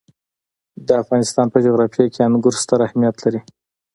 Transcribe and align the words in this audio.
د 0.87 0.89
افغانستان 1.01 1.47
په 1.53 1.57
جغرافیه 1.65 2.07
کې 2.13 2.19
انګور 2.27 2.55
ستر 2.63 2.79
اهمیت 2.87 3.15
لري. 3.23 3.41